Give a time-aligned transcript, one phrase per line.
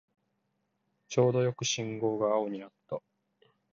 [1.09, 3.03] ちょうどよく信号が青になった